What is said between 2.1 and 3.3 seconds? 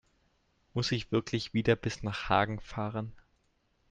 Hagen fahren?